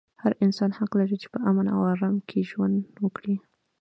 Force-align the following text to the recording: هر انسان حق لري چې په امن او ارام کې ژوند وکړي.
هر 0.21 0.31
انسان 0.45 0.69
حق 0.77 0.91
لري 0.99 1.17
چې 1.21 1.27
په 1.33 1.39
امن 1.49 1.65
او 1.75 1.79
ارام 1.93 2.15
کې 2.29 2.47
ژوند 2.49 2.77
وکړي. 3.03 3.35